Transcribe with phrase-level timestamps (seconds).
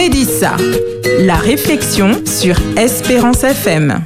[0.00, 0.56] Mélissa,
[1.26, 4.00] la réflexion sur Espérance FM.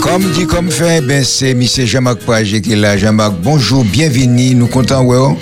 [0.00, 1.62] Comme dit comme fait, ben c'est M.
[1.64, 2.96] Jean-Marc Page qui est là.
[2.96, 5.16] Jean-Marc, bonjour, bienvenue, nous comptons, ouais.
[5.18, 5.36] oh.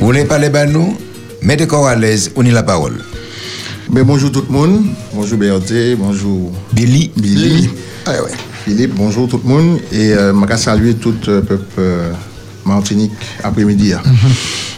[0.00, 0.98] Vous voulez parler de nous?
[1.40, 2.96] Mettez corps à l'aise, on y la parole.
[3.90, 4.82] Ben, bonjour tout le monde.
[5.14, 7.12] Bonjour Berté, bonjour Billy.
[7.16, 7.70] Billy.
[8.06, 8.32] Ah ouais.
[8.64, 9.78] Philippe, bonjour tout le monde.
[9.92, 12.10] Et euh, je saluer tout le peuple euh,
[12.64, 13.12] Martinique
[13.44, 13.92] après-midi.
[13.92, 14.02] hein.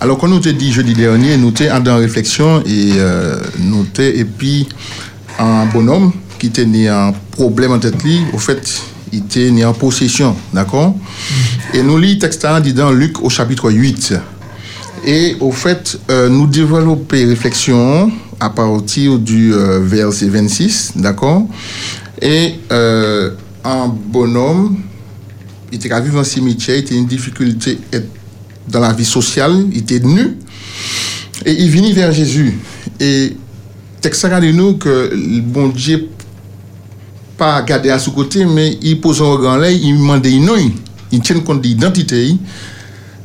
[0.00, 4.18] Alors, quand nous t'ai dit jeudi dernier, nous t'ai en réflexion et euh, nous t'ai,
[4.18, 4.68] et puis
[5.38, 7.94] un bonhomme qui était né un problème en tête,
[8.32, 10.94] au fait, il était né en possession, d'accord?
[11.72, 14.14] Et nous lit texte dit dans Luc au chapitre 8.
[15.06, 21.46] Et au fait, euh, nous développons réflexion à partir du euh, verset 26, d'accord?
[22.20, 23.30] Et euh,
[23.64, 24.78] un bonhomme,
[25.72, 27.78] il était à vivre en cimetière, il était une difficulté
[28.68, 30.36] dans la vie sociale, il était nu,
[31.44, 32.58] et il venait vers Jésus.
[33.00, 33.36] Et
[34.00, 36.08] texte de nous que le bon Dieu
[37.36, 40.54] pas garder à ce côté, mais il pose un regard là, il demande une nom,
[41.12, 42.36] il tient compte de l'identité.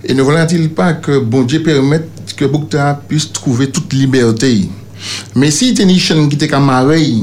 [0.04, 4.68] Et ne voulait-il pas que bon Dieu permette que Boukta puisse trouver toute liberté?
[5.36, 7.14] Mais si a une qui était marée,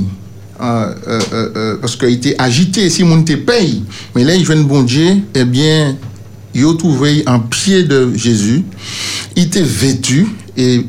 [0.61, 3.83] euh, euh, euh, euh, parce qu'il était agité, si mon te paye,
[4.14, 5.96] mais là il vient bon Dieu, eh bien,
[6.59, 8.64] il a trouvé un pied de Jésus,
[9.37, 10.84] il était vêtu, et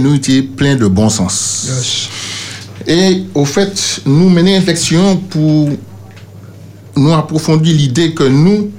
[0.00, 2.08] nous était plein de bon sens.
[2.86, 5.70] Et au fait, nous menons une réflexion pour
[6.96, 8.70] nous approfondir l'idée que nous,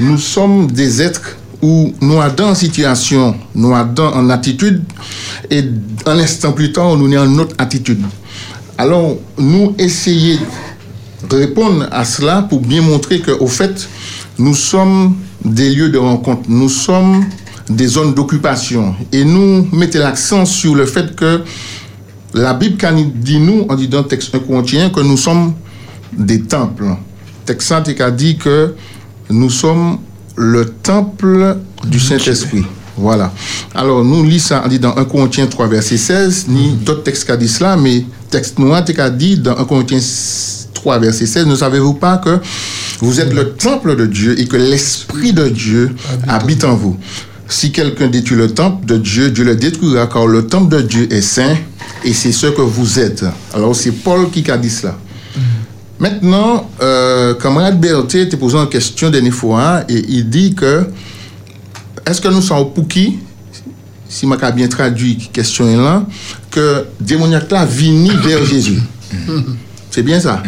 [0.00, 4.82] nous sommes des êtres où nous avons en situation, nous avons en attitude,
[5.50, 5.62] et
[6.06, 8.02] un instant plus tard, nous avons en autre attitude.
[8.78, 10.38] Alors, nous essayons
[11.28, 13.88] de répondre à cela pour bien montrer qu'au fait,
[14.38, 17.24] nous sommes des lieux de rencontre, nous sommes
[17.68, 18.94] des zones d'occupation.
[19.12, 21.42] Et nous mettons l'accent sur le fait que
[22.34, 22.76] la Bible
[23.14, 25.54] dit nous, on dit dans le texte 1 Corinthiens que nous sommes
[26.12, 26.96] des temples.
[27.44, 28.74] Texte saint a dit que
[29.30, 29.98] nous sommes
[30.36, 32.64] le temple du Saint-Esprit.
[32.96, 33.32] Voilà.
[33.74, 37.30] Alors, nous lisons ça, on dit dans 1 Corinthiens 3, verset 16, ni d'autres textes
[37.30, 40.00] qui dit cela, mais texte noir qui a dit dans 1 Corinthiens
[40.84, 42.40] 3, verset 16, ne savez-vous pas que
[43.00, 45.96] vous êtes le temple de Dieu et que l'Esprit de Dieu
[46.28, 46.98] habite en vous?
[47.48, 51.10] Si quelqu'un détruit le temple de Dieu, Dieu le détruira, car le temple de Dieu
[51.10, 51.56] est saint
[52.04, 53.24] et c'est ce que vous êtes.
[53.54, 54.98] Alors c'est Paul qui a dit cela.
[55.98, 60.86] Maintenant, euh, camarade Berthe te posé une question dernière fois et il dit que
[62.04, 63.20] est-ce que nous sommes pour qui,
[64.06, 66.04] si je bien traduit la question là,
[66.50, 68.80] que démoniaque là vini vers Jésus?
[69.94, 70.42] C'est bien ça.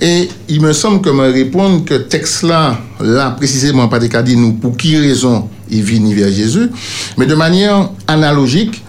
[0.00, 4.54] Et il me semble que me répondre que texte là, là précisément pas dit nous
[4.54, 6.70] pour qui raison il vient vers Jésus,
[7.18, 8.82] mais de manière analogique,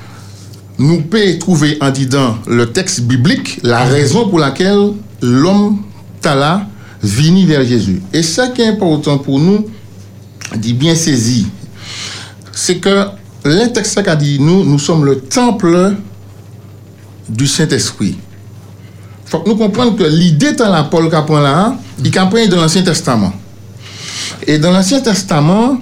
[0.80, 5.80] nous pouvons trouver en disant le texte biblique la raison pour laquelle l'homme
[6.22, 6.70] tala
[7.04, 8.02] vini vers Jésus.
[8.14, 9.66] Et ce qui est important pour nous,
[10.56, 11.48] dit bien saisi,
[12.54, 13.08] c'est que
[13.44, 15.96] le texte qui a dit nous, nous sommes le temple
[17.28, 18.16] du Saint-Esprit.
[19.26, 22.62] Il faut que nous comprenions que l'idée dans la Paul Capon là, il comprend dans
[22.62, 23.34] l'Ancien Testament.
[24.46, 25.80] Et dans l'Ancien Testament,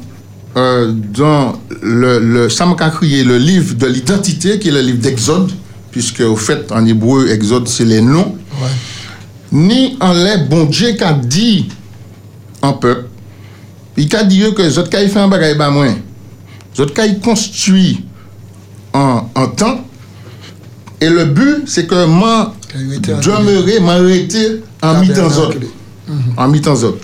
[0.56, 5.52] euh, dans le, le crié le livre de l'identité, qui est le livre d'Exode,
[5.92, 8.36] puisque au fait, en hébreu, Exode, c'est les noms.
[9.52, 11.70] Ni en les bon Dieu qui a dit
[12.62, 13.08] en peuple,
[13.98, 15.94] il a dit que les autres fait un bagage pas moins.
[16.76, 18.06] Les autres construit
[18.94, 19.82] en, en temps.
[21.02, 25.58] Et le but, c'est que moi, demeure m'arrete an mi tan zot.
[26.38, 26.98] An mi tan zot.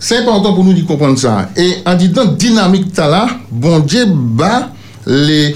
[0.00, 1.50] Se important pou nou di kompon sa.
[1.60, 4.70] E an di dan dinamik ta la, bon dje ba
[5.08, 5.52] euh,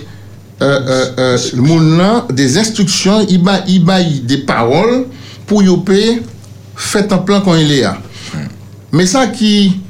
[0.63, 5.07] euh, euh, le moun nan des instruksyon, i ba yi de parol
[5.49, 6.21] pou yo pe
[6.77, 7.97] fet an plan kon ilè a.
[8.95, 9.81] Me sa ki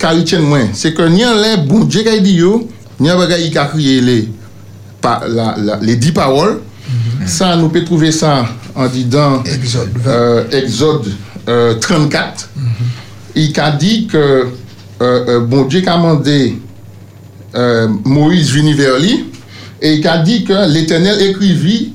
[0.00, 2.62] ka rityen mwen, se ke nyan le bon dje ka yi di yo,
[3.02, 4.16] nyan bagay yi ka kriye le,
[5.02, 6.60] pa, la, la, le di parol,
[7.26, 9.90] Ça nous peut trouver ça en disant Exode.
[10.06, 11.06] euh, Exode
[11.48, 12.50] euh, 34.
[13.34, 14.44] Il a dit que euh,
[15.00, 16.58] euh, bon Dieu a demandé
[17.54, 19.26] euh, Moïse venir vers lui
[19.82, 21.92] et il a dit que l'Éternel écrivit,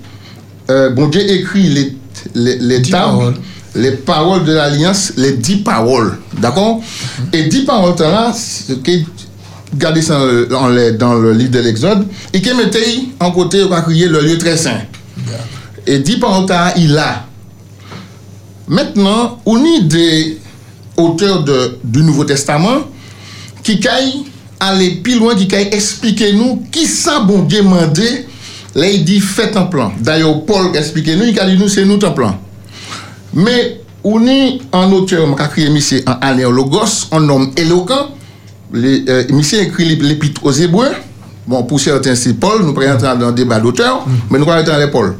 [0.70, 1.98] euh, bon Dieu écrit les,
[2.36, 3.34] les, les tables, paroles.
[3.76, 6.18] les paroles de l'Alliance, les dix paroles.
[6.40, 6.82] D'accord?
[7.34, 8.34] Et dix paroles là,
[9.74, 13.70] regardez ça en le- dans le livre de l'Exode, et qui mettait en côté, on
[13.70, 14.82] va crier le lieu très saint.
[15.86, 17.26] E di panta il a.
[18.70, 20.38] Mètnen, ou ni de
[21.00, 21.44] auteur
[21.84, 22.86] du Nouveau Testament
[23.66, 24.12] ki kay
[24.62, 28.10] ale pi loin, ki kay explike nou ki sa bon gen mande
[28.76, 29.96] le yi di fè tan plan.
[30.06, 32.38] Dayo, Paul explike nou, yi kali nou se nou tan plan.
[33.34, 33.58] Mè,
[34.04, 38.14] ou ni an auteur makakriye misye an aleologos, an nom elokan,
[39.34, 40.94] misye ekri l'épit ozebouè,
[41.50, 42.64] Bon, pour certains, c'est Paul.
[42.64, 45.16] Nous pourrions entrer dans un débat d'auteur, mais nous allons entrer dans Paul.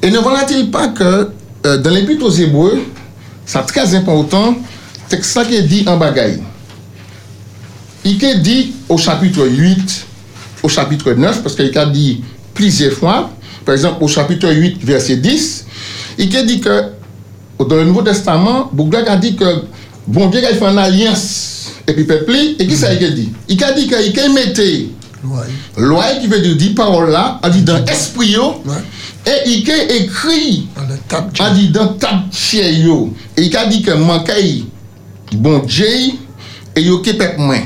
[0.00, 1.28] Et ne voilà-t-il pas que
[1.66, 2.78] euh, dans l'épître aux Hébreux,
[3.44, 4.56] c'est très important,
[5.06, 6.40] c'est ça qui est dit en bagaille.
[8.06, 10.06] Il est dit au chapitre 8,
[10.62, 12.24] au chapitre 9, parce qu'il a dit
[12.54, 13.28] plusieurs fois,
[13.66, 15.66] par exemple au chapitre 8, verset 10,
[16.16, 16.84] il a dit que
[17.58, 19.44] dans le Nouveau Testament, Bouglac a dit que
[20.06, 23.28] bon Dieu a fait une alliance et puis peuple, et qui ça il a dit?
[23.46, 24.88] Il a dit qu'il a mettait
[25.76, 28.62] Loi qui veut dire 10 paroles là, a dit dans esprit yo,
[29.26, 30.68] et il a écrit,
[31.40, 34.62] a dit dans tabtier yo, et il a dit que manquait
[35.32, 35.86] bon Dieu,
[36.76, 37.62] et yo qui pète moins.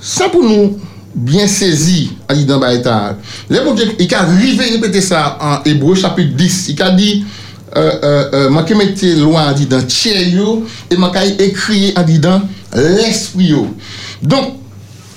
[0.00, 0.78] Ça pour nous,
[1.14, 3.16] bien saisi, a dit dans Baïtal.
[3.48, 7.24] Le bon Dieu, il a arrivé répéter ça en Hébreu chapitre 10, il a dit,
[7.76, 12.02] euh, euh, euh, manquait mettre loi, a dit dans tier yo, et manquait écrit, a
[12.02, 12.42] dit dans
[12.74, 13.68] l'esprit yo.
[14.22, 14.54] Donc,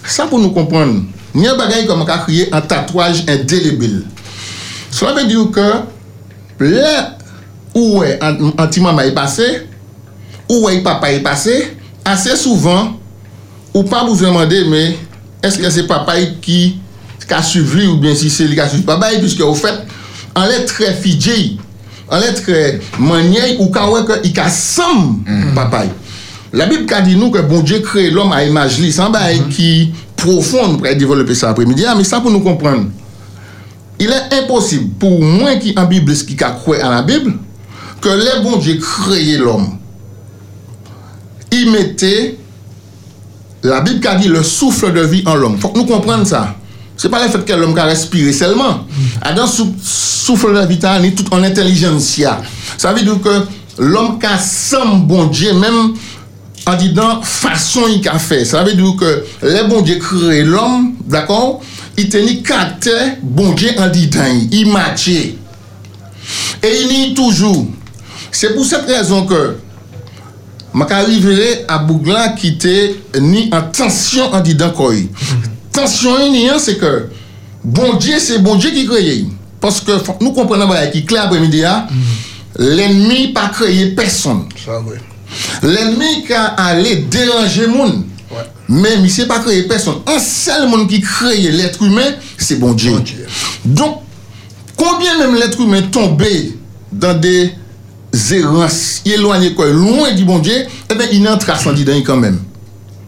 [0.03, 1.03] ça pour nous comprendre,
[1.35, 4.01] nye bagay kon mwen ka kriye an tatwaj indelebil.
[4.95, 5.65] Swa ve diyo ke,
[6.63, 6.91] le
[7.75, 9.47] ouwe an ti mama yi pase,
[10.47, 11.57] ouwe yi papa yi pase,
[12.07, 12.93] ase souvan,
[13.73, 14.85] ou pa mou vlemande, me,
[15.43, 16.61] eske se papa yi ki
[17.27, 19.83] ka suiv li ou bien si se li ka suiv papa yi, pwiske ou fet,
[20.35, 21.51] an let tre fidje yi,
[22.07, 25.53] an let tre manye yi, ou ka weke yi ka sam mm.
[25.57, 25.93] papa yi.
[26.55, 29.25] La Bib ka di nou ke bon Dje kreye l'om a imaj li, san ba
[29.27, 29.51] yi mm-hmm.
[29.51, 32.85] ki profond pour développer ça après-midi, ah, mais ça pour nous comprendre.
[33.99, 37.33] Il est impossible pour moi qui en Bible qui a cru à la Bible
[38.01, 39.77] que les bon Dieu créé l'homme.
[41.51, 42.37] Il mettait
[43.63, 45.57] la Bible a dit le souffle de vie en l'homme.
[45.57, 46.55] Faut que nous comprenions ça.
[46.97, 48.85] C'est pas le fait que l'homme a respiré seulement.
[49.21, 50.79] Adam souffle la vie
[51.15, 52.19] tout en intelligence.
[52.77, 53.41] Ça veut dire que
[53.79, 55.93] l'homme qui a bon Dieu, même
[56.65, 58.41] an di dan fason yi ka fe.
[58.47, 59.11] Sa ve dou ke
[59.45, 61.59] le bon die kre l'om, d'akon,
[61.97, 65.23] yi teni kate bon die an di dan yi, yi matye.
[66.65, 67.67] E yi ni toujou.
[68.35, 69.41] Se pou set rezon ke
[70.75, 72.75] maka rivele a Bouglan ki te
[73.23, 75.05] ni an tansyon an di dan koy.
[75.75, 76.93] Tansyon yi ni an se ke
[77.63, 79.33] bon die se bon die ki kreye yi.
[79.63, 81.83] Paske nou komprenan ba yi ki kle apre midi ya,
[82.59, 84.47] l'enmi pa kreye person.
[84.65, 84.99] Sa vwe.
[85.63, 88.03] L'ennemi qui a allé déranger le monde.
[88.67, 89.95] Mais il ne pas créé personne.
[90.07, 92.93] Un seul monde qui crée l'être humain, c'est bon Dieu.
[93.63, 94.01] Donc,
[94.75, 96.57] combien même l'être humain tombé
[96.91, 97.53] dans des
[98.31, 102.39] errances éloignées, loin du bon Dieu, eh bien, il entre à son quand même.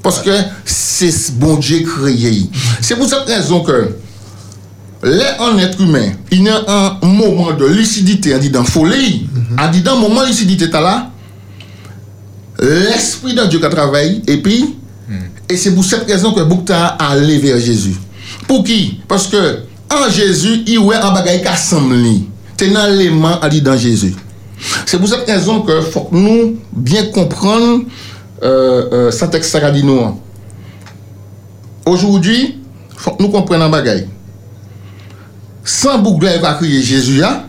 [0.03, 0.31] Parce que
[0.63, 2.49] c'est bon Dieu créé.
[2.81, 3.95] C'est pour cette raison que
[5.03, 9.27] les être humain, il y a un moment de lucidité, on dit dans folie,
[9.57, 11.11] on dit dans moment de lucidité, là,
[12.59, 14.75] l'Esprit de Dieu qui travaille, et puis,
[15.49, 17.95] et c'est pour cette raison que Boukta a allé vers Jésus.
[18.47, 18.99] Pour qui?
[19.07, 19.59] Parce que
[19.89, 21.95] en Jésus, il y a un bagage qui assemble.
[22.59, 24.15] Dans l'élément à dans Jésus.
[24.85, 27.83] C'est pour cette raison que faut nous bien comprendre
[28.43, 29.99] euh, euh, ça texte ça dit nous.
[29.99, 30.17] Hein.
[31.85, 32.57] Aujourd'hui,
[32.95, 34.05] faut que nous comprenions un bagage.
[35.63, 37.43] Sans boucler va crier Jésus, hein,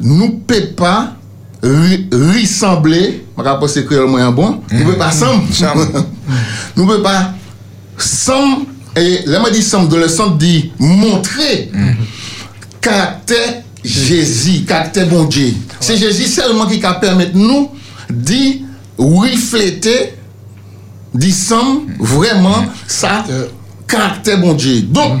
[0.00, 1.15] nous ne pouvons pas
[1.62, 5.46] ressembler, je ne sais pas moyen bon, nous ne pouvons pas sembler.
[6.76, 7.34] nous ne pouvons pas
[7.98, 11.70] sembler, et là, je dis semble dans le sens de montrer
[12.80, 15.52] caractère Jésus, caractère bon Dieu.
[15.80, 17.70] C'est Jésus seulement qui permettre nous
[18.08, 18.64] de
[18.96, 20.14] refléter,
[21.12, 23.24] disons vraiment ça,
[23.86, 24.82] caractère bon Dieu.
[24.82, 25.20] Donc,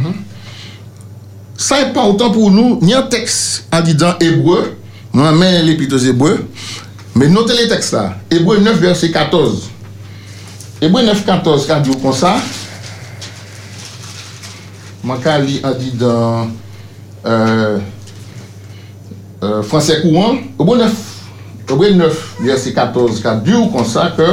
[1.56, 4.76] ça n'est pas autant pour nous, ni un texte en disant hébreu,
[5.16, 6.34] Mwen men li pito zebwe.
[7.16, 8.10] Men note le tekst la.
[8.28, 9.70] Ebwe 9 verset 14.
[10.84, 12.34] Ebwe 9 14 ka di ou kon sa.
[15.06, 16.52] Mwen ka li a di dan
[17.24, 17.78] euh,
[19.40, 20.42] euh, Fransè Kouan.
[20.60, 21.00] Ebwe 9,
[21.72, 24.28] 9 verset 14 ka di ou kon sa ke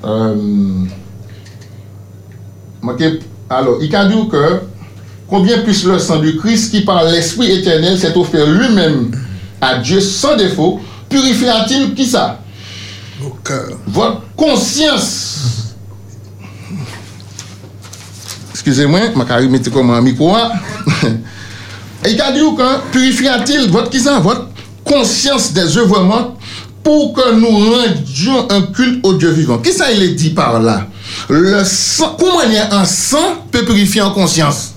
[0.00, 0.88] euh,
[2.80, 3.18] mwen ke
[3.52, 4.46] alo, i ka di ou ke
[5.30, 9.12] combien plus le sang du Christ qui par l'Esprit éternel s'est offert lui-même
[9.60, 12.40] à Dieu sans défaut, purifiera-t-il qui ça?
[13.86, 15.36] Votre conscience.
[18.52, 20.34] Excusez-moi, ma mettez comme un micro.
[20.34, 20.50] Hein?
[22.04, 24.18] Et il a dit que purifiera-t-il votre qui ça?
[24.20, 24.48] Votre
[24.84, 26.36] conscience des œuvrements
[26.82, 29.58] pour que nous rendions un culte au Dieu vivant.
[29.58, 30.86] Qu'est-ce qu'il est dit par là?
[31.28, 34.74] Le sang, comment un sang peut purifier en conscience?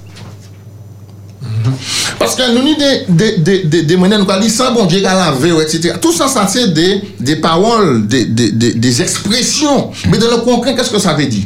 [2.20, 4.86] Parce que nous avons des, des, des, des, des moyens, nous avons dit ça, bon
[4.86, 5.96] Dieu a lavé, etc.
[6.02, 9.92] Tout ça, ça c'est des, des paroles, des, des, des, des expressions.
[10.10, 11.44] Mais dans le concret, qu'est-ce que ça veut dire?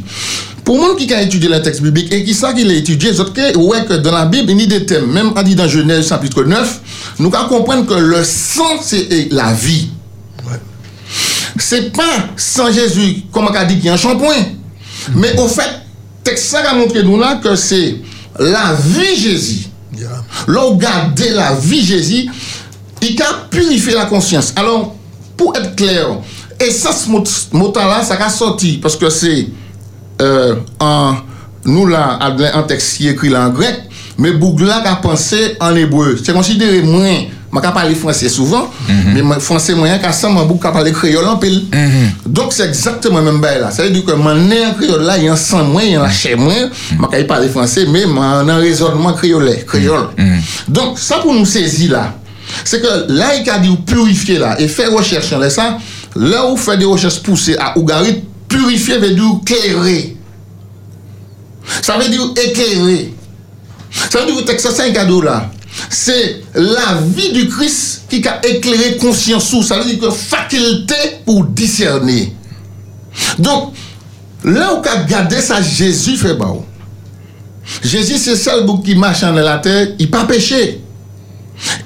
[0.64, 3.56] Pour moi qui a étudié le texte biblique et qui sait qu'il a étudié, c'est
[3.56, 5.10] ouais, que dans la Bible, il y a des thèmes.
[5.10, 6.80] Même on dit dans Genèse chapitre 9,
[7.20, 9.88] nous allons comprendre que le sang, c'est la vie.
[11.58, 14.36] C'est pas sans Jésus, comme on a dit, qu'il y a un shampoing.
[15.14, 15.70] Mais au fait,
[16.22, 17.96] texte ça a montré nous là que c'est
[18.38, 19.67] la vie Jésus.
[20.46, 22.28] Là, regardez la vie Jésus,
[23.02, 24.52] il a purifié la conscience.
[24.56, 24.94] Alors,
[25.36, 26.18] pour être clair,
[26.60, 29.48] et ça, ce mot-là, ça a sorti parce que c'est
[30.20, 31.14] euh, en,
[31.64, 33.82] nous là, un texte qui est écrit là en grec,
[34.16, 36.18] mais Bougla a pensé en hébreu.
[36.22, 39.22] C'est considéré moins Mwen ka pale franse souvan, men mhm.
[39.22, 39.40] mm -hmm.
[39.40, 41.62] franse mwen yon kasan mwen bouk ka pale kreol anpil.
[41.72, 42.10] Mm -hmm.
[42.26, 43.70] Donk se ekzaktman men bay la.
[43.72, 47.10] Se yon di ke mwen nen kreol la, yon san mwen, yon lache mwen, mwen
[47.10, 50.06] ka yon pale franse, men mwen nan rezonman kreol la, kreol.
[50.68, 52.12] Donk sa pou nou sezi la,
[52.64, 55.78] se ke la yon ka di ou purifiye la, e fè recherche an lè sa,
[56.16, 60.16] la ou fè de recherche pousse a ou garit, purifiye ve di ou kere.
[61.80, 63.08] Sa ve di ou ekere.
[64.10, 65.46] Sa ve di ou teksa 5 kado la.
[65.90, 70.94] c'est la vie du Christ qui a éclairé conscience ou, ça veut dire que faculté
[71.24, 72.34] pour discerner.
[73.38, 73.74] Donc,
[74.44, 76.52] là où qu'a gardé ça, Jésus fait bah.
[77.84, 80.80] Jésus, c'est seul qui marche dans la terre, il pas péché.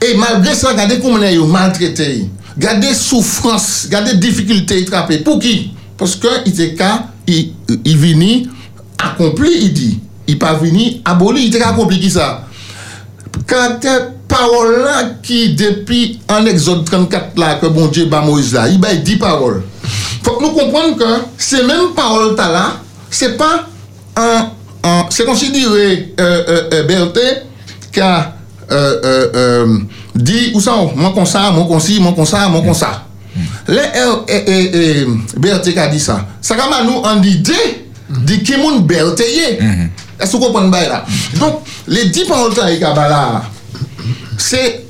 [0.00, 2.28] Et malgré ça, regardez comment il est maltraité.
[2.54, 5.18] Regardez souffrance, regardez difficulté attrapée.
[5.18, 6.76] Pour qui Parce que il était
[7.26, 7.52] il,
[7.84, 8.48] il, il
[8.98, 9.98] accompli, il dit.
[10.28, 12.46] Il pas venu aboli, il était accompli qui ça
[13.46, 13.92] kante
[14.32, 16.00] parol la ki depi
[16.32, 19.60] an exode 34 la ke bon Dje ba Moïse la, i bay di parol.
[20.22, 21.10] Fok nou kompran ke
[21.40, 22.66] se men parol ta la,
[23.12, 23.50] se pa
[24.16, 27.26] an, an, se konsidire euh, euh, euh Berthe
[27.92, 28.12] ka
[28.70, 29.78] euh, euh, euh,
[30.14, 32.92] di ou san, oh, mwen konsa, mwen konsi, mwen konsa, mwen konsa.
[33.68, 35.06] Le e, e, e,
[35.40, 37.60] Berthe ka di sa, sa kama nou an di de,
[38.24, 39.58] di ki moun Berthe ye.
[39.60, 40.01] Mm -hmm.
[40.22, 41.04] Est-ce qu'on comprend bien là
[41.40, 43.42] Donc, les dix paroles de Kabbalah,
[44.38, 44.86] c'est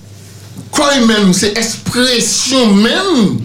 [0.71, 3.39] quoi même, c'est expression même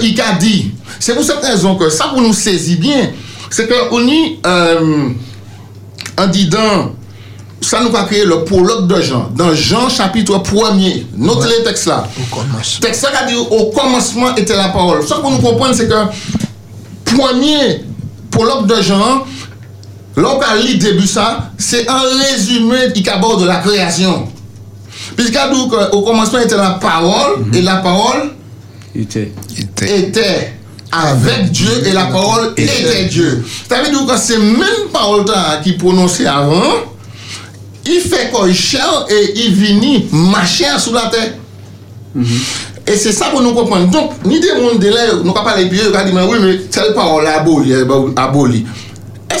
[0.00, 0.72] qu'il a dit.
[1.00, 3.10] C'est pour cette raison que ça, pour nous saisir bien,
[3.50, 5.08] c'est qu'on y, euh,
[6.18, 6.92] en disant,
[7.60, 9.30] ça nous va créer le prologue de Jean.
[9.34, 11.58] Dans Jean chapitre 1er, notez ouais.
[11.58, 12.08] le texte là.
[12.18, 12.80] Au commencement.
[12.80, 15.06] Texte là qui dit au commencement était la parole.
[15.06, 15.94] Ça pour nous comprendre, c'est que
[17.04, 17.84] premier
[18.30, 19.24] prologue de Jean,
[20.16, 24.26] Lòk al li debu sa, se an rezume i kabor de la kreasyon.
[25.16, 27.56] Piska douk, ou komansman ete la parol, mm -hmm.
[27.56, 28.30] et la parol
[28.94, 30.52] ete
[30.92, 33.24] avèk Diyo, et la parol ete Diyo.
[33.68, 36.84] Tave douk, se men parol ta ki prononse avan,
[37.84, 41.32] i fè koy chèl, et i vini ma chèl sou la tè.
[42.14, 42.40] Mm -hmm.
[42.86, 43.86] Et se sa pou nou kompon.
[43.90, 46.38] Donk, ni de moun de lè, nou ka pale piye, ou ka di men, oui,
[46.40, 47.74] men, tel parol aboli,
[48.16, 48.66] aboli.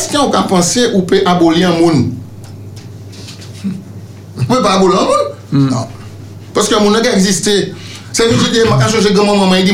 [0.02, 2.02] eske ou ka panse ou pe aboli an moun?
[4.42, 5.30] Ou pe pa aboli an moun?
[5.52, 5.70] Mm.
[5.70, 5.86] Non.
[6.56, 7.72] Paske moun an ka egziste.
[8.12, 9.72] Se mi jide, mwen ka chanje gaman maman, yi di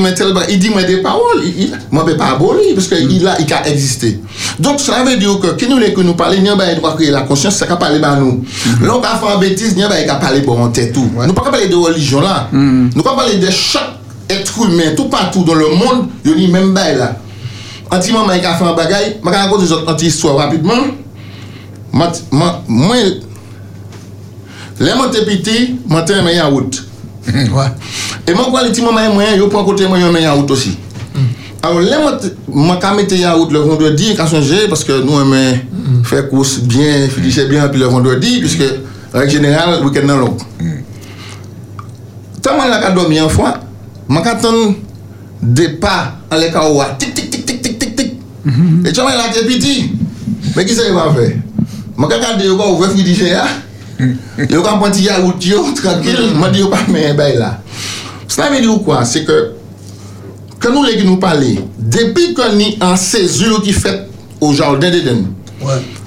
[0.71, 1.41] mwen de parol,
[1.91, 4.13] mwen pe pa aboli, paske yi la, yi ka egziste.
[4.63, 6.95] Donk sa ve diyo ke, ki nou le ke nou pale, nyan ba yi dwa
[6.95, 8.45] kreye la konsyans, sa ka pale ba nou.
[8.85, 11.11] Lon ka fan betiz, nyan ba yi ka pale bon an tetou.
[11.19, 12.93] Nou pa ka pale de religion la, hmm.
[12.95, 13.97] nou ka pale de chak
[14.31, 17.17] etre humen, tout patou don le moun, yon li men bay la.
[17.91, 20.91] anti-maman yi ka fè an bagay, mwen ka an konti zot anti-histwa rapidman,
[21.93, 23.15] mwen,
[24.79, 25.57] lè mwen te piti,
[25.89, 26.83] mwen te mwen yon wout.
[28.29, 30.27] E mwen kwa li ti maman yi mwen, yo pou an kote mwen yon mwen
[30.27, 30.75] yon wout osi.
[31.15, 31.29] Mm.
[31.65, 31.97] Alors lè
[32.53, 36.03] mwen ka mette yon wout le vendredi, e kan sonje, paske nou e mwen mm.
[36.09, 38.69] fè kous bien, filiche bien, pi le vendredi, piske
[39.15, 40.45] rek general, wikend nan lòk.
[40.61, 40.77] Mm.
[42.45, 43.55] Tan mwen la ka domi an fwa,
[44.11, 44.77] mwen ka ton
[45.41, 45.97] depa
[46.29, 47.18] an le ka ouwa, tik,
[48.49, 48.57] Mm-hmm.
[48.57, 48.69] Mm-hmm.
[48.79, 48.87] Mm-hmm.
[48.87, 49.91] E chanmen la te piti.
[50.57, 51.29] Men ki se yon va fe?
[51.99, 53.45] Mwen ka kade yon kon ouve fridije ya.
[54.49, 56.31] Yon kan pwanti ya out yo, tranquil.
[56.39, 57.59] Mwen di yon pa men bay la.
[58.29, 59.37] S'la me di ou kwa, se ke
[60.59, 64.09] ke nou le ki nou pale, depi kon ni an sezur ki fet
[64.41, 65.27] ou jardin de den.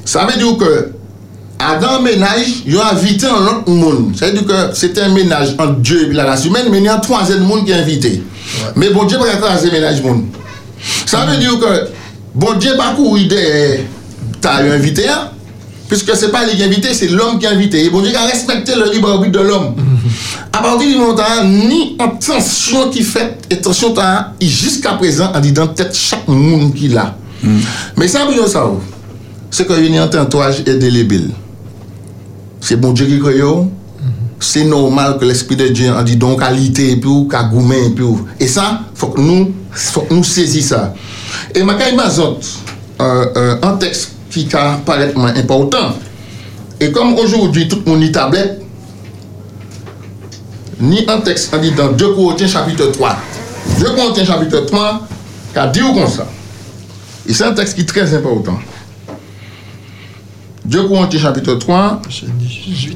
[0.07, 0.71] Sa me di ou ke
[1.61, 4.11] Adan menaj, yo avite an lot moun.
[4.17, 7.43] Sa yedou ke, sete an menaj an Diyo epi la rase humen, meni an troazen
[7.45, 8.15] moun ki avite.
[8.75, 10.23] Me bon Diyo pa kata an se menaj moun.
[11.05, 11.73] Sa yedou ke,
[12.33, 13.43] Bon Dje bakou ide
[14.41, 15.31] ta yon invite a,
[15.91, 17.81] Piske se pa li ki invite, se l'om ki invite.
[17.83, 19.73] E bon diye ka respekte le libre orbite de l'om.
[20.51, 24.95] A parti di nou tan, ni an tensyon ki fet, et tensyon tan, i jiska
[25.01, 27.09] prezant an di dan tet chak moun ki la.
[27.99, 28.79] Me sa pou yo sa ou,
[29.51, 31.27] se kon yon yon tentouaj e delebil.
[32.63, 33.51] Se bon diye ki kreyo,
[34.41, 38.07] se normal ke l'esprit de diye an di don kalite epi ou, ka goumen epi
[38.07, 38.29] ou.
[38.39, 39.49] E sa, fok nou,
[39.91, 40.85] fok nou sezi sa.
[41.55, 42.47] E makay mazot,
[42.99, 45.95] an tekst ki ka paretman important,
[46.79, 48.59] e kom ojoudwi tout moun ni tablet,
[50.79, 53.15] ni an tekst an di dan 2 Korotien chapitre 3.
[53.79, 54.99] 2 Korotien chapitre 3,
[55.53, 56.27] ka di ou kon sa.
[57.25, 58.59] E se an tekst ki trez important.
[60.63, 62.01] 2 Korinthiens chapitre 3,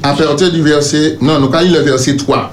[0.02, 2.52] à partir du verset, non, nous allons le verset 3.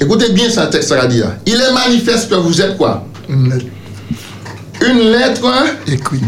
[0.00, 1.08] Écoutez bien ce texte là
[1.46, 3.04] Il est manifeste que vous êtes quoi?
[3.28, 3.66] Honnête.
[4.84, 5.48] Une lettre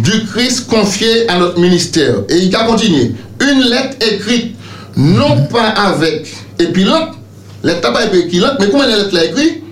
[0.02, 2.16] du Christ confiée à notre ministère.
[2.28, 3.12] Et il a continué.
[3.40, 4.54] Une lettre écrite,
[4.96, 7.14] non pas avec épilogue,
[7.64, 9.62] L'État pas écrit mais comment l'État a écrit?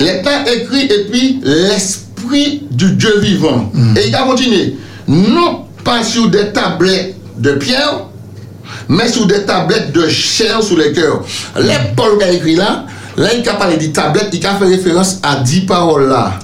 [0.00, 3.70] L'État écrit et puis l'esprit du Dieu vivant.
[3.72, 3.96] Mm.
[3.96, 4.76] Et il a continué.
[5.06, 8.06] Non pas sur des tablettes de pierre,
[8.88, 11.22] mais sur des tablettes de chair sous les cœurs.
[11.56, 12.86] Les Paul a écrit là,
[13.16, 16.40] là il a parlé des tablettes, il a fait référence à dix paroles là.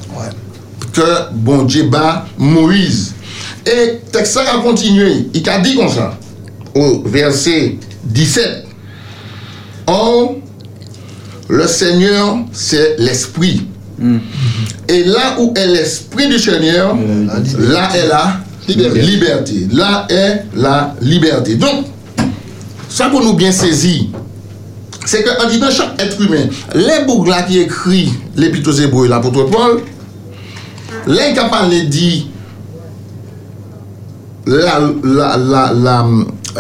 [0.93, 3.15] Que bon Dieu bat Moïse.
[3.65, 6.19] Et texte a continué, il a dit comme ça,
[6.75, 8.67] au verset 17.
[9.87, 10.37] Oh,
[11.49, 13.67] le Seigneur, c'est l'Esprit.
[14.89, 16.97] Et là où est l'Esprit du Seigneur,
[17.59, 19.69] là est la liberté.
[19.73, 21.55] Là est la liberté.
[21.55, 21.87] Donc,
[22.89, 24.05] ça pour nous bien saisir,
[25.05, 29.09] c'est qu'en disant chaque être humain, les boucles là qui écrit l'Épître aux Hébreux et
[29.09, 29.83] l'apôtre Paul,
[31.07, 32.11] Len kapan le di
[34.47, 35.37] la, la,
[35.73, 36.07] la,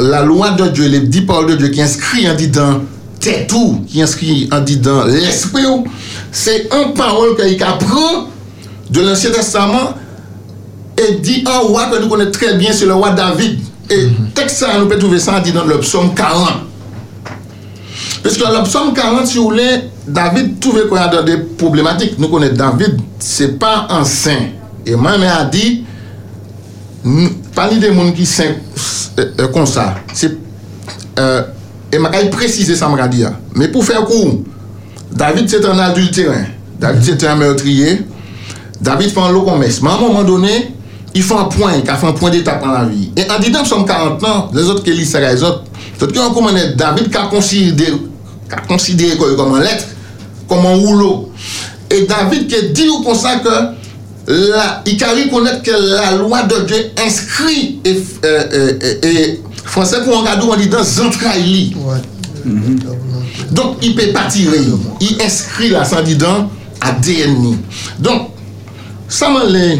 [0.00, 2.82] la loi de Dieu, le di parole de Dieu ki inskri an di dan
[3.22, 5.86] tetou, ki inskri an di dan l'esprit ou,
[6.32, 8.26] se an parole ki ka pran
[8.92, 9.98] de l'Ancien Testament
[10.98, 13.60] e di an wak ke nou konen tre bien se le wak David.
[13.88, 14.34] E mm-hmm.
[14.36, 16.68] tek sa nou pe touve sa an di dan l'Opsom 40.
[18.22, 22.18] Peske l'Opsom 40 si ou le David touve kon yon de problematik.
[22.18, 24.50] Nou konen David, se pa ansen.
[24.82, 25.82] E man men a di,
[27.54, 28.56] pali de moun ki sen
[29.54, 29.92] konsa.
[30.16, 30.32] Se,
[31.92, 33.32] e maka yi prezise sa mga di ya.
[33.54, 34.40] Me pou fè kou,
[35.12, 36.50] David se tan adulteren.
[36.82, 38.00] David se tan meurtriye.
[38.82, 39.78] David fè an lo komes.
[39.86, 40.70] Man moun moun donen,
[41.14, 43.12] yi fè an poin, ka fè an poin de tap an la vi.
[43.14, 45.68] E an di dan psom 40 nan, le zot ke li se re zot,
[46.00, 48.08] zot ki an kou manen David ka konsidere
[48.52, 49.88] ka konsidere kon yo koman letre,
[50.52, 51.32] comme un rouleau.
[51.90, 53.48] Et David qui dit comme ça que
[54.28, 59.98] la, il a reconnaître que la loi de Dieu inscrit et, euh, euh, et Français
[60.04, 61.74] pour un cadeau, on dit dans entrailles.
[62.44, 62.78] Mhm.
[63.52, 64.58] Donc, il peut pas tirer.
[65.00, 67.56] Il inscrit la sang dedans à DNI.
[67.98, 68.30] Donc,
[69.08, 69.76] ça m'a euh,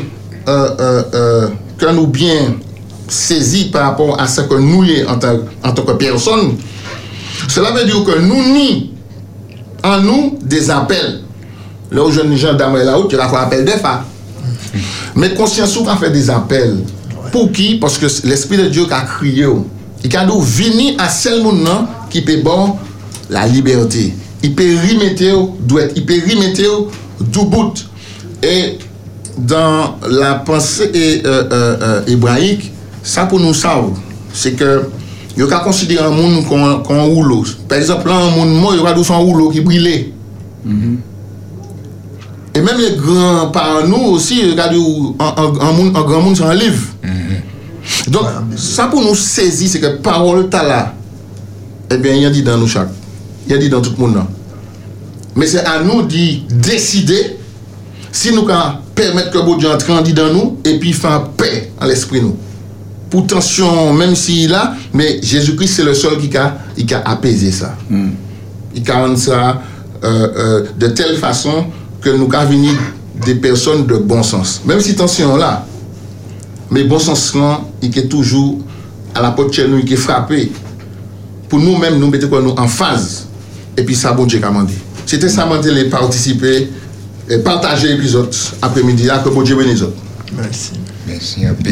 [0.48, 2.54] euh, euh, que nous bien
[3.08, 6.56] saisi par rapport à ce que nous en tant, en tant que personne.
[7.48, 8.91] Cela veut dire que nous ni
[9.82, 11.20] en nous des appels.
[11.90, 14.04] Là où je ne gendarme là haut, tu vas faire appel des femmes.
[15.14, 16.78] Mais conscience ou fait des appels.
[17.30, 19.46] Pour qui Parce que l'Esprit de Dieu qui a crié.
[20.04, 21.68] Il a dit, venez à seul monde
[22.10, 22.76] qui peut bon
[23.30, 24.14] la liberté.
[24.42, 26.88] Il peut remettre doit il peut remettre
[27.20, 27.74] du bout.
[28.42, 28.78] Et
[29.38, 33.94] dans la pensée euh, euh, euh, hébraïque, ça pour nous savons,
[34.32, 34.82] c'est que
[35.36, 37.44] yo ka konsidere an moun kon, kon oulo.
[37.68, 40.12] Par exemple, lan an moun moun, yo ka dou son oulo ki brile.
[40.64, 40.96] Mm -hmm.
[42.54, 46.36] E menm le gran paran nou osi, yo ka dou an, an, an gran moun
[46.36, 46.92] son liv.
[47.02, 47.22] Mm -hmm.
[48.08, 50.80] Don, ouais, sa pou nou sezi se ke parol ta la,
[51.90, 52.88] ebyen eh yon di dan nou chak.
[53.48, 54.26] Yon di dan tout moun nan.
[55.34, 57.38] Men se an nou di deside,
[58.12, 61.90] si nou ka permette ke bo di an trandi dan nou, epi fan pe an
[61.90, 62.36] l'esprit nou.
[63.12, 67.52] Pour tension, même s'il là, mais Jésus-Christ c'est le seul qui a, qui a apaisé
[67.52, 67.76] ça.
[67.90, 68.08] Mm.
[68.74, 69.60] Il a rendu ça
[70.02, 71.66] euh, euh, de telle façon
[72.00, 72.68] que nous avons
[73.22, 74.62] des personnes de bon sens.
[74.64, 75.66] Même si tension là,
[76.70, 78.60] mais bon sens là, il est toujours
[79.14, 80.50] à la porte de nous, il est frappé.
[81.50, 83.26] Pour nous-mêmes, nous mettons nous en phase.
[83.76, 84.72] Et puis ça, bon Dieu, comment dit.
[85.04, 86.70] C'était ça, moi, les participer
[87.28, 89.84] et partager l'épisode après-midi, que bon Dieu bénisse.
[90.34, 90.70] Merci.
[91.06, 91.70] Merci un peu.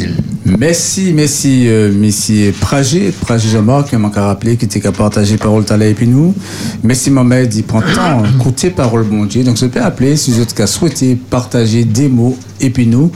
[0.59, 5.65] Merci, merci, euh, merci Pragé, Pragé Jamar, qui m'a rappelé, qui était qu'à partager parole
[5.65, 6.35] talent et puis nous.
[6.83, 9.45] Merci Mohamed, il prend temps écouter parole bon Dieu.
[9.45, 13.13] Donc, je peux appeler si vous êtes souhaité partager des mots et puis nous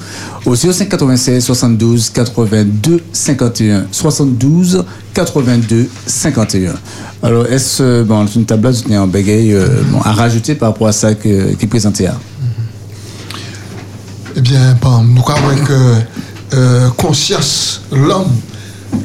[0.46, 3.86] au 0596 72 82 51.
[3.90, 6.74] 72 82 51.
[7.22, 10.92] Alors, est-ce, bon, une table là, un bégay euh, bon, à rajouter par rapport à
[10.92, 12.08] ça qui est présenté?
[14.36, 18.32] Eh bien, bon, nous croyons que euh, conscience, l'homme,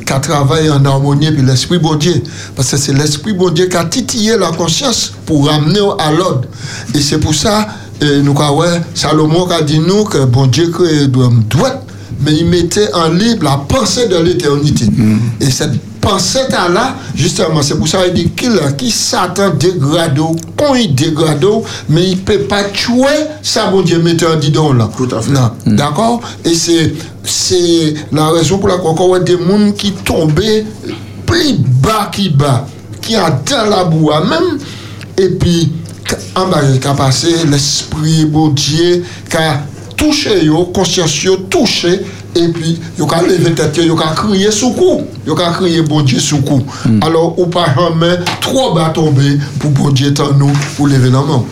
[0.05, 2.23] qui travaille en harmonie puis l'esprit bon Dieu.
[2.55, 6.45] Parce que c'est l'esprit bon Dieu qui a titillé la conscience pour ramener à l'ordre.
[6.95, 7.67] Et c'est pour ça,
[8.01, 11.83] euh, nous ouais, Salomon a dit nous que bon Dieu crée l'homme droit,
[12.21, 14.85] mais il mettait en libre la pensée de l'éternité.
[15.39, 20.19] Et cette pensée là, justement, c'est pour ça qu'il dit qu'il qui Satan dégrade,
[20.57, 21.45] quand il dégrade,
[21.89, 23.05] mais il ne peut pas tuer
[23.41, 24.89] ça, bon Dieu, en didon là.
[24.95, 25.31] Tout à fait.
[25.31, 26.21] Non, D'accord?
[26.43, 30.65] Et c'est, c'est la raison pour laquelle on a des gens qui tombaient
[31.25, 32.65] plus bas qui bas,
[33.01, 34.59] qui a dans la boue même,
[35.17, 35.71] et puis
[36.35, 39.61] en bas, qui a passé l'esprit, bon Dieu, qui a
[39.95, 42.01] touché, yo, conscience, yo, touché,
[42.35, 46.01] et puis, yo ka lever tête, yo ka crier sous coup, yo ka crier bon
[46.01, 46.63] Dieu sous coup.
[47.01, 51.21] Alors, ou pas jamais trop bas tomber pour bon Dieu tant nous, pour lever la
[51.21, 51.43] main.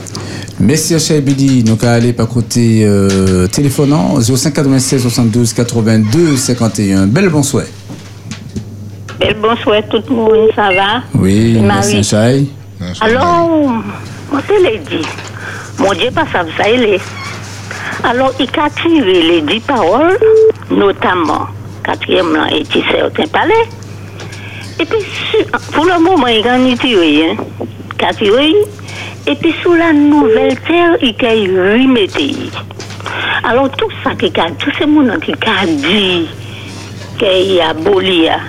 [0.60, 7.06] Merci Bidi, nous allons aller par côté euh, téléphonant 05 96 72 82 51.
[7.06, 7.66] Belle bonsoir.
[9.20, 11.04] Bel bonsoir tout le monde, ça va?
[11.14, 12.04] Oui, merci.
[12.04, 12.50] Cheikh.
[13.02, 13.50] Alors,
[14.32, 15.06] moi te l'ai dit,
[15.80, 17.02] mon Dieu pas ça, ça il est.
[18.04, 20.18] Alors, il a tiré les dix paroles,
[20.70, 21.48] notamment,
[21.84, 23.54] quatrième là, et qui certains palais.
[24.80, 25.00] Et puis,
[25.32, 28.54] sur- pour le moment, il a tiré, hein, tiré.
[29.26, 32.36] Et puis, sous la nouvelle terre, il a remetté.
[33.44, 36.28] Alors, tout ça qu'il a, tout ce monde qui a dit,
[37.18, 38.40] qu'il a aboli, hein.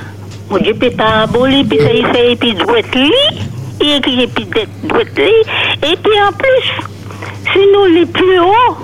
[0.51, 3.13] mon Dieu peut pas abolir, puis ça, il fait, et puis, doit lui,
[3.81, 4.47] il écrit, et puis,
[4.85, 5.03] doit.
[5.03, 6.89] Et puis, en plus,
[7.53, 8.77] si nous les plus haut,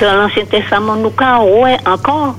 [0.00, 2.34] dans l'Ancien Testament, nous avons encore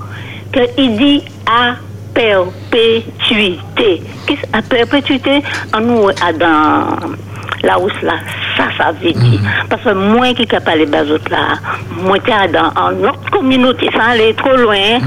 [0.51, 1.75] qu'il dit à
[2.13, 4.01] perpétuité.
[4.27, 5.41] Qu'est-ce à perpétuité?
[5.73, 7.15] En nous, à dans
[7.63, 8.13] la hausse là,
[8.57, 9.39] ça, ça veut dire.
[9.69, 11.59] Parce que moi qui ne parlé autres là,
[12.03, 14.99] moi qui dans en notre communauté, sans aller trop loin,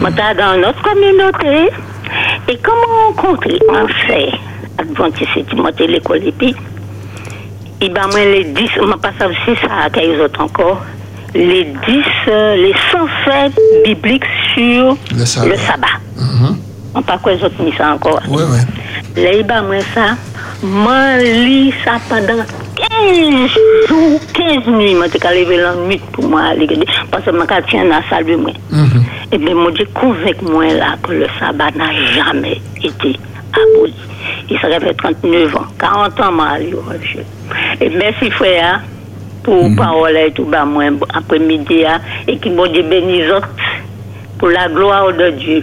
[0.00, 1.72] moi qui dans notre communauté.
[2.48, 4.32] Et comment rencontrer un fait
[4.78, 6.54] Adventiste, c'est l'école et puis
[7.88, 10.82] ben moi les 10, je pas ça aussi ça les autres encore.
[11.34, 11.74] Les 10,
[12.28, 13.52] euh, les 100 faits
[13.84, 15.48] bibliques sur Le sabbat.
[15.48, 15.86] le sabbat.
[16.94, 18.20] On pas quoi les autres mis ça encore.
[18.28, 19.22] Oui, oui.
[19.22, 20.16] Là, il ben moi ça,
[20.62, 22.42] moi lis ça pendant
[22.76, 23.50] 15
[23.88, 24.94] jours, 15 nuits.
[24.94, 26.68] Moi, j'ai levé la nuit pour moi aller.
[27.10, 28.52] Parce que je tiens dans la salle de moi.
[29.32, 33.16] Et bien, moi, j'ai convaincu moi là que le sabbat n'a jamais été
[33.54, 33.94] aboli.
[34.50, 37.24] Il serait fait 39 ans, 40 ans, moi, jeu.
[37.80, 38.80] Et merci, frère,
[39.42, 43.30] pour parole et tout, bah, moi, après-midi, hein, et que mon Dieu bénisse
[44.38, 45.62] pour la gloire de Dieu.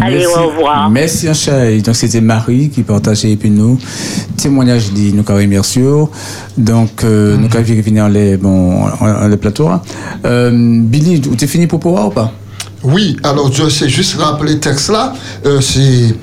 [0.00, 0.38] Allez, Merci.
[0.38, 0.90] au revoir.
[0.90, 1.82] Merci Cheikh.
[1.84, 3.78] Donc c'était Marie qui partageait puis nous
[4.36, 6.08] témoignage dit nous bien sûr.
[6.56, 9.66] Donc euh, nous carré venir les bon en- en- le plateau.
[9.68, 9.80] hein.
[10.24, 12.32] Euh, Billy, tu es fini pour pouvoir ou pas?
[12.84, 15.12] Oui, alors je sais juste rappeler le texte là.
[15.46, 16.14] Euh, c'est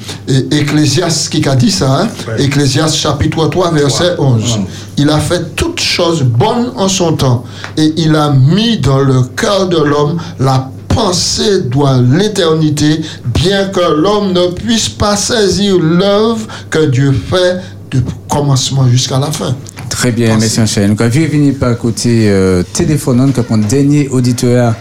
[0.52, 2.02] Ecclésiaste qui a dit ça.
[2.02, 2.08] Hein?
[2.38, 4.60] Ecclésiaste chapitre 3, verset 11.
[4.98, 7.44] Il a fait toutes choses bonnes en son temps
[7.78, 13.82] et il a mis dans le cœur de l'homme la pensée doit l'éternité, bien que
[13.82, 17.60] l'homme ne puisse pas saisir l'œuvre que Dieu fait
[17.92, 19.56] du commencement jusqu'à la fin.
[19.96, 20.90] Très bien, merci Cheikh.
[20.90, 24.74] Nous avons venir par côté euh, téléphone, nous avons dernier auditeur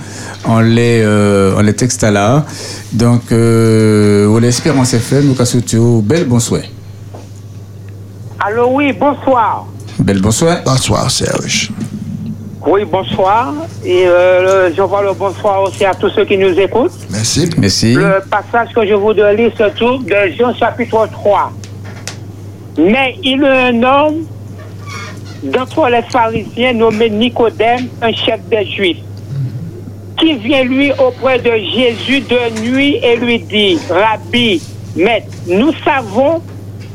[0.44, 2.44] en les euh, en les textes là.
[2.92, 6.62] Donc euh, on l'espérance FM, nous avons surtout belle bonsoir.
[8.40, 9.66] Allô, oui, bonsoir.
[10.00, 10.59] Belle bonsoir.
[10.64, 11.70] Bonsoir Serge.
[12.66, 13.55] Oui, bonsoir.
[13.85, 16.98] Et euh, j'envoie le bonsoir aussi à tous ceux qui nous écoutent.
[17.11, 17.48] Merci.
[17.57, 17.94] Merci.
[17.94, 21.53] Le passage que je voudrais lire se trouve de Jean chapitre 3.
[22.79, 24.24] Mais il y a un homme
[25.44, 28.98] d'entre les pharisiens nommé Nicodème, un chef des Juifs,
[30.18, 34.62] qui vient lui auprès de Jésus de nuit et lui dit, Rabbi,
[34.96, 36.40] maître, nous savons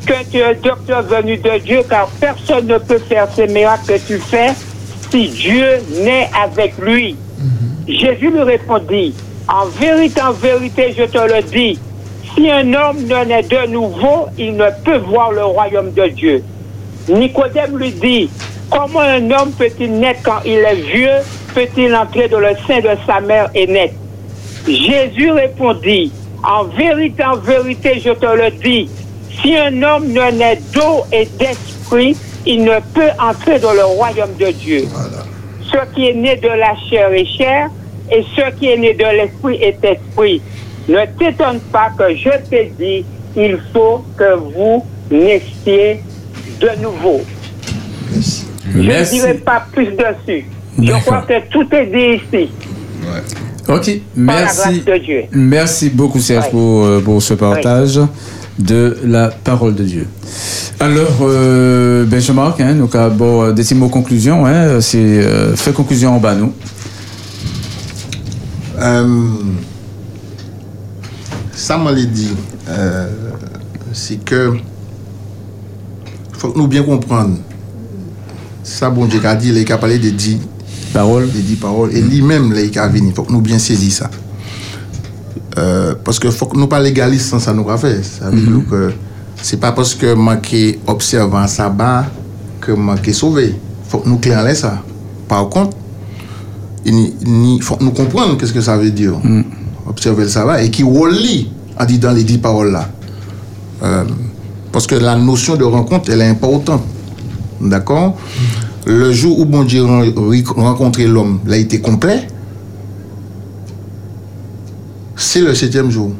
[0.06, 3.86] que tu es un docteur venu de Dieu, car personne ne peut faire ces miracles
[3.86, 4.52] que tu fais
[5.10, 5.66] si Dieu
[6.02, 7.16] n'est avec lui.
[7.86, 9.14] Jésus lui répondit,
[9.48, 11.78] En vérité, en vérité, je te le dis,
[12.34, 16.42] si un homme ne naît de nouveau, il ne peut voir le royaume de Dieu.
[17.10, 18.30] Nicodème lui dit,
[18.70, 21.18] comment un homme peut-il naître quand il est vieux
[21.54, 23.94] Peut-il entrer dans le sein de sa mère et naître?
[24.66, 26.12] Jésus répondit,
[26.44, 28.88] en vérité, en vérité, je te le dis,
[29.42, 34.34] si un homme ne naît d'eau et d'esprit, il ne peut entrer dans le royaume
[34.38, 34.84] de Dieu.
[35.62, 37.68] Ce qui est né de la chair est chair,
[38.12, 40.40] et ce qui est né de l'esprit est esprit.
[40.88, 43.04] Ne t'étonne pas que je t'ai dit,
[43.36, 46.02] il faut que vous naissiez
[46.60, 47.20] de nouveau.
[48.72, 49.14] Je ne Merci.
[49.16, 50.44] dirai pas plus dessus.
[50.80, 52.50] Je crois que tout est dit ici.
[53.68, 53.86] Ok,
[54.26, 54.56] Par la merci.
[54.58, 55.22] grâce de Dieu.
[55.32, 56.50] Merci beaucoup Serge Ouais.
[56.50, 58.00] pour, euh, pour ce partage.
[58.58, 60.06] de la parole de Dieu.
[60.80, 64.82] Alors, euh, ben, je marque, hein, donc, ah, bon, euh, des petits mots conclusion, hein,
[64.82, 66.52] c'est euh, fait conclusion en bas, nous.
[68.78, 69.06] Euh,
[71.54, 72.34] ça m'a dit,
[72.68, 73.08] euh,
[73.94, 74.52] c'est que
[76.40, 77.34] Fok nou bien kompran.
[78.64, 80.38] Sa bon Dje ka di, le yi ka pale de di
[80.94, 83.12] parol, de di parol, e li menm le yi ka vini.
[83.16, 84.08] Fok nou bien sezi sa.
[85.58, 87.92] Euh, paske fok nou pa legalist san sa nou ka fe.
[88.06, 88.88] Sa vi nou ke,
[89.36, 89.60] se mm-hmm.
[89.60, 92.06] pa paske manke observan sa ba,
[92.64, 93.50] ke manke sove.
[93.90, 94.78] Fok nou kler le sa.
[95.28, 95.76] Par kont,
[97.66, 99.20] fok nou kompran keske sa ve diyo.
[99.20, 99.44] Mm.
[99.92, 101.42] Observe sa ba, e ki woli
[101.76, 102.86] an di dan le di parol la.
[103.80, 104.29] Ehm, um,
[104.72, 106.82] parce que la notion de rencontre, elle est importante.
[107.60, 108.16] D'accord?
[108.86, 112.26] Le jour où bon Dieu rencontrait l'homme, il a été complet.
[115.16, 116.12] C'est le septième jour.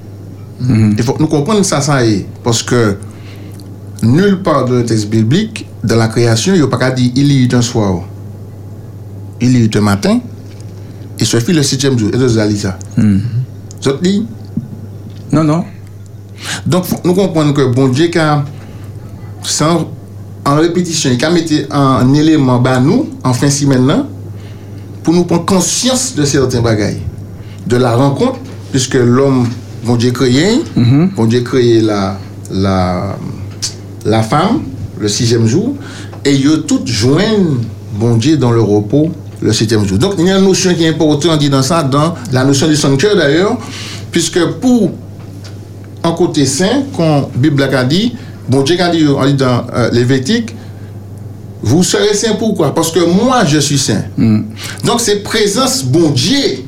[0.68, 2.26] Il faut que nous comprenions ça, ça est.
[2.44, 2.98] Parce que
[4.02, 7.10] nulle part dans le texte biblique, dans la création, il n'y a pas qu'à dire
[7.14, 8.02] il y eut un soir,
[9.40, 10.20] il y eut un matin,
[11.18, 12.10] et ce fut le septième jour.
[12.12, 12.78] Et de ça.
[13.80, 14.26] Ça te dit
[15.32, 15.64] Non, non.
[16.66, 18.10] Donc, nous comprenons que bon Dieu,
[19.42, 19.90] sans,
[20.44, 24.06] en répétition, il a mis un élément bas nous, en fin de semaine, là,
[25.02, 27.02] pour nous prendre conscience de certains bagailles.
[27.66, 28.38] De la rencontre,
[28.70, 29.46] puisque l'homme,
[29.84, 30.60] bon Dieu créé,
[31.16, 32.18] bon Dieu créé la,
[32.50, 33.16] la,
[34.04, 34.62] la femme,
[34.98, 35.74] le sixième jour,
[36.24, 37.58] et ils toutes joignent
[37.98, 39.98] bon Dieu dans le repos le septième jour.
[39.98, 42.66] Donc, il y a une notion qui est importante dit dans ça, dans la notion
[42.68, 43.56] du sanctuaire d'ailleurs,
[44.10, 44.90] puisque pour
[46.10, 48.14] en côté saint, quand la Bible a dit,
[48.48, 50.54] bon Dieu a dit, dans euh, Lévitique,
[51.62, 52.74] vous serez saint pourquoi?
[52.74, 54.04] Parce que moi je suis saint.
[54.84, 56.64] Donc c'est présence bon Dieu,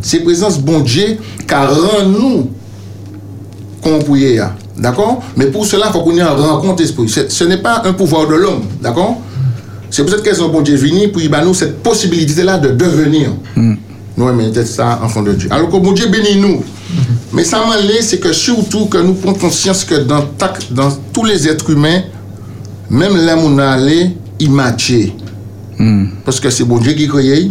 [0.00, 2.50] c'est présence bon Dieu qui rend nous
[3.82, 3.98] qu'on.
[4.78, 5.22] D'accord?
[5.36, 7.08] Mais pour cela, il faut qu'on ait une rencontre esprit.
[7.08, 8.62] Ce ce n'est pas un pouvoir de l'homme.
[8.80, 9.20] D'accord?
[9.90, 13.30] C'est pour cette question bon Dieu venu pour y nous cette possibilité-là de devenir.
[13.56, 15.48] Nous, mais ça, enfant de Dieu.
[15.50, 16.62] Alors que bon Dieu bénit nous.
[17.32, 20.24] Mais ça m'a l'air, c'est que surtout que nous prenons conscience que dans,
[21.12, 22.02] tous les êtres humains,
[22.88, 25.12] même là où on allé, il matchait.
[26.24, 27.50] Parce que c'est bon Dieu qui crée.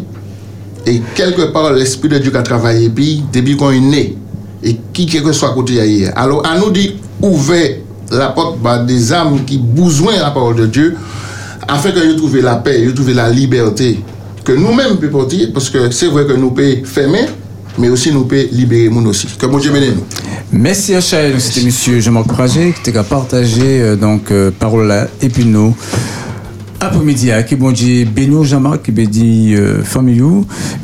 [0.87, 4.17] Et quelque part, l'Esprit de Dieu qui a travaillé, puis depuis qu'on est né,
[4.63, 6.13] et qui que soit à côté hier.
[6.15, 7.77] Alors, à nous dit, ouvrir
[8.11, 10.95] la porte bah, des âmes qui besoin de la parole de Dieu,
[11.67, 13.99] afin que nous trouvions la paix, nous trouvions la liberté,
[14.43, 17.25] que nous-mêmes pouvons porter, parce que c'est vrai que nous pouvons fermer,
[17.77, 19.27] mais aussi nous pouvons libérer nous aussi.
[19.39, 20.03] Que bon Dieu bénisse nous.
[20.51, 25.29] Merci à c'était monsieur Jean-Marc Prager qui t'a partagé euh, donc euh, parole là et
[25.29, 25.75] puis nous
[26.85, 30.21] après-midi à qui bon Dieu béni Jean-Marc qui béni euh, famille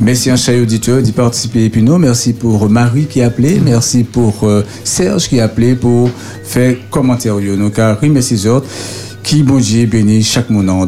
[0.00, 1.66] merci à Chaël auditeur d'y participer.
[1.66, 3.60] Et puis nous merci pour Marie qui a appelé.
[3.64, 6.10] Merci pour euh, Serge qui a appelé pour
[6.42, 7.36] faire commentaire.
[7.36, 8.66] Donc à merci autres
[9.22, 10.86] qui bon Dieu béni chaque moment